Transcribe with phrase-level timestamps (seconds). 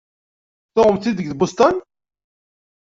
[0.73, 1.75] Tuɣemt-t-id deg Boston?